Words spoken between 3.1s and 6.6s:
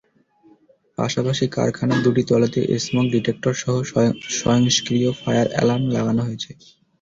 ডিটেক্টরসহ স্বয়ংক্রিয় fire alarm লাগানো হয়েছে।